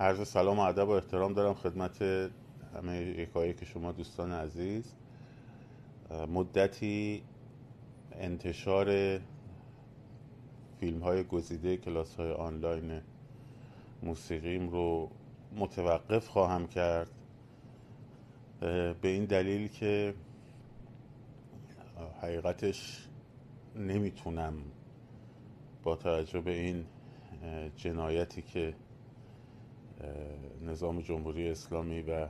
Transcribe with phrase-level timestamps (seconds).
[0.00, 2.02] عرض سلام و ادب و احترام دارم خدمت
[2.74, 4.94] همه یکایی که شما دوستان عزیز.
[6.28, 7.22] مدتی
[8.12, 9.20] انتشار
[10.80, 13.00] فیلم های گزیده کلاس های آنلاین
[14.02, 15.10] موسیقیم رو
[15.56, 17.10] متوقف خواهم کرد.
[18.60, 20.14] به این دلیل که
[22.22, 23.08] حقیقتش
[23.76, 24.54] نمی‌تونم
[25.82, 26.86] با توجه به این
[27.76, 28.74] جنایتی که
[30.62, 32.28] نظام جمهوری اسلامی و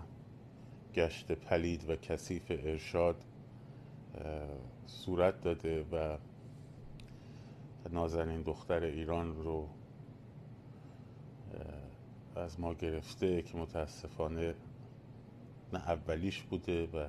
[0.95, 3.25] گشت پلید و کثیف ارشاد
[4.87, 6.17] صورت داده و
[7.91, 9.69] نازنین دختر ایران رو
[12.37, 14.55] از ما گرفته که متاسفانه
[15.73, 17.07] نه اولیش بوده و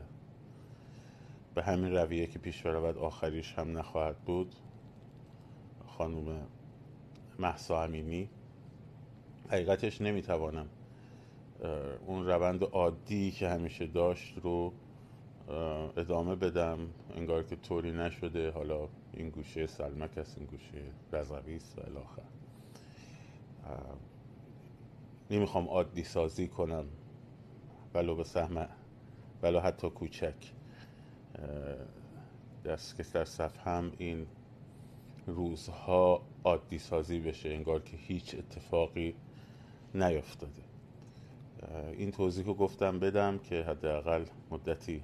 [1.55, 4.55] به همین رویه که پیش برود آخریش هم نخواهد بود.
[5.87, 6.47] خانم
[7.39, 8.29] محسا امینی.
[9.51, 10.69] حقیقتش نمی‌توانم
[12.07, 14.73] اون روند عادی که همیشه داشت رو
[15.97, 16.79] ادامه بدم.
[17.15, 18.51] انگار که طوری نشده.
[18.51, 22.21] حالا این گوشه سلمک است این گوشه رضوی است و الاخر.
[25.31, 26.85] نمی‌خوام عادی سازی کنم.
[27.93, 28.69] ولو به سهم
[29.43, 30.53] ولو حتی کوچک.
[32.65, 34.27] دست که در صفحه هم این
[35.27, 37.49] روزها عادی سازی بشه.
[37.49, 39.15] انگار که هیچ اتفاقی
[39.95, 40.61] نیفتاده
[41.91, 45.03] این توضیح رو گفتم بدم که حداقل مدتی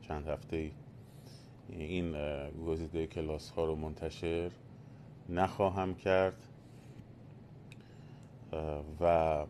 [0.00, 0.72] چند هفته ای
[1.68, 2.16] این
[2.50, 4.50] گزیده کلاس ها رو منتشر
[5.28, 6.46] نخواهم کرد.
[9.00, 9.46] و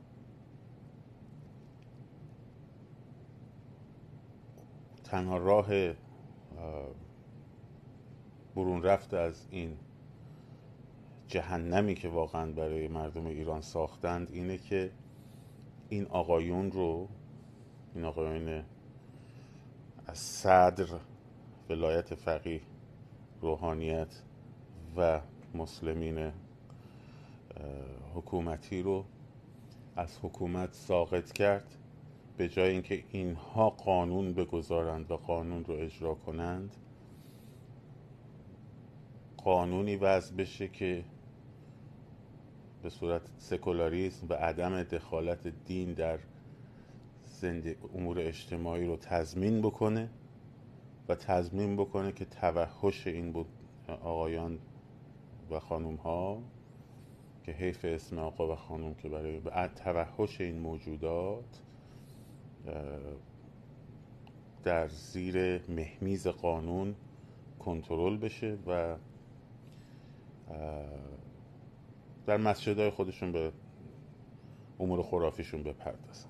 [5.05, 5.69] تنها راه
[8.57, 9.77] برون رفت از این
[11.33, 14.91] جهنمی که واقعا برای مردم ایران ساختند اینه که
[15.89, 17.09] این آقایون رو
[17.95, 18.65] این آقایون
[20.07, 20.87] از صدر
[21.71, 22.61] ولایت فقیه
[23.41, 24.23] روحانیت
[24.97, 25.21] و
[25.55, 26.33] مسلمین
[28.15, 29.05] حکومتی رو
[29.97, 31.77] از حکومت ساقط کرد
[32.37, 36.77] به جای اینکه اینها قانون بگذارند و قانون رو اجرا کنند.
[39.37, 41.05] قانونی وضع بشه که
[42.83, 46.19] به صورت سکولاریسم و عدم دخالت دین در
[47.95, 50.09] امور اجتماعی رو تضمین بکنه
[51.09, 53.45] و تضمین بکنه که توحش این
[53.89, 54.59] آقایان
[55.51, 56.43] و خانوم ها
[57.43, 59.41] که حیف اسم آقا و خانوم که برای
[59.85, 61.63] توحش این موجودات
[64.65, 66.95] در زیر مهمیز قانون
[67.59, 68.97] کنترل بشه و
[72.27, 73.53] در مسجدهای خودشون به
[74.81, 76.29] امور خرافیشون بپردازن.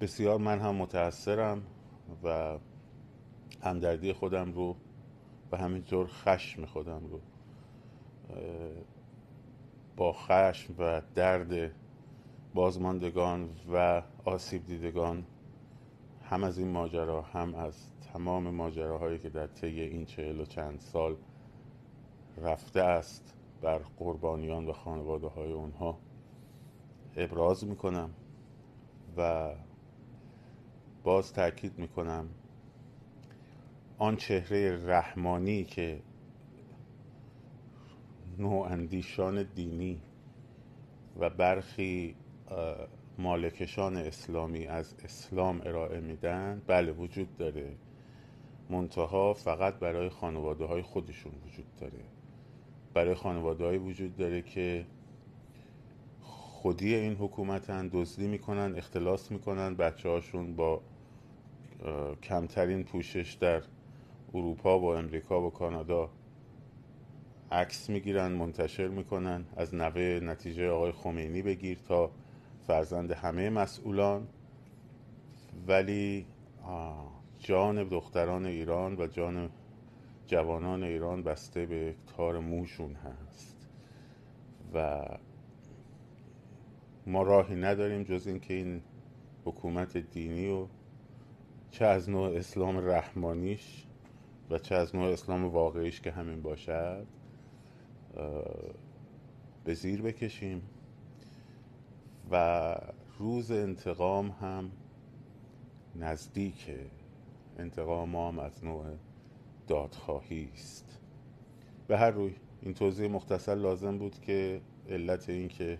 [0.00, 1.62] بسیار من هم متاثرم
[2.24, 2.58] و
[3.62, 4.76] همدردی خودم رو
[5.52, 7.20] و همینطور خشم خودم رو
[9.96, 11.72] با خشم و درد
[12.54, 15.24] بازماندگان و آسیب دیدگان
[16.30, 20.80] هم از این ماجرا هم از تمام ماجراهایی که در طی این چهل و چند
[20.80, 21.16] سال
[22.42, 25.98] رفته است بر قربانیان و خانواده های اونها.
[27.16, 28.10] ابراز می‌کنم
[29.16, 29.50] و
[31.04, 32.28] باز تاکید می‌کنم
[33.98, 36.02] آن چهره رحمانی که
[38.40, 40.00] اندیشان دینی
[41.18, 42.16] و برخی
[43.18, 47.76] مالکشان اسلامی از اسلام ارائه میدن بله وجود داره.
[48.70, 52.04] منتها فقط برای خانواده های خودشون وجود داره.
[52.94, 54.86] برای خانواده وجود داره که
[56.22, 59.74] خودی این حکومتن دزدی می‌کنن اختلاس می‌کنن.
[59.74, 60.80] بچه هاشون با
[62.22, 63.62] کمترین پوشش در
[64.34, 66.10] اروپا و امریکا و کانادا
[67.52, 69.44] عکس می‌گیرن منتشر می‌کنن.
[69.56, 72.10] از نوه نتیجه آقای خمینی بگیر تا
[72.66, 74.26] فرزند همه مسئولان.
[75.68, 76.26] ولی
[77.38, 79.50] جان دختران ایران و جان
[80.28, 83.68] جوانان ایران بسته به تار موشون هست
[84.74, 85.04] و
[87.06, 88.82] ما راهی نداریم جز اینکه این
[89.44, 90.66] حکومت دینی و
[91.70, 93.86] چه از نوع اسلام رحمانیش
[94.50, 97.06] و چه از نوع اسلام واقعیش که همین باشد
[99.64, 100.62] به زیر بکشیم
[102.30, 102.74] و
[103.18, 104.70] روز انتقام هم
[105.96, 106.78] نزدیکه.
[107.58, 108.84] انتقام هم از نوع
[109.68, 110.98] دادخواهی است.
[111.88, 115.78] به هر روی این توضیح مختصر لازم بود که علت این که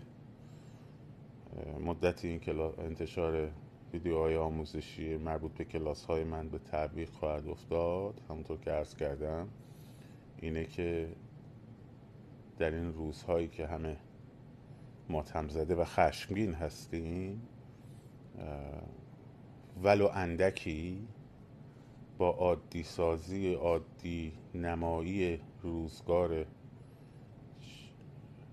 [1.79, 3.51] مدت این انتشار
[3.93, 9.47] ویدیوهای آموزشی مربوط به کلاس های من به تعویق خواهد افتاد همونطور که عرض کردم
[10.41, 11.09] اینه که
[12.57, 13.97] در این روزهایی که همه
[15.09, 17.41] ماتم زده و خشمگین هستیم
[19.83, 21.07] ولو اندکی
[22.19, 26.45] با عادی سازی عادی نمایی روزگار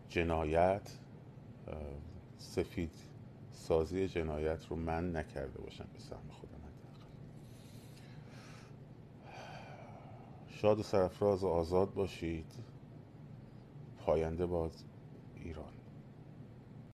[0.09, 0.93] جنایت
[2.39, 2.93] سفید
[3.53, 6.61] سازی جنایت رو من نکرده باشم به سهم خودم
[10.51, 12.53] شاد و سرفراز و آزاد باشید.
[13.99, 14.85] پاینده باز
[15.37, 15.73] ایران.